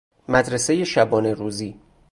مدرسۀ 0.27 0.83
شبانه 0.85 1.33
روزی 1.33 1.79